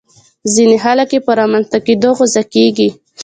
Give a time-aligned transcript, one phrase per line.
[0.53, 2.89] ځينې خلک يې په رامنځته کېدو غوسه کېږي.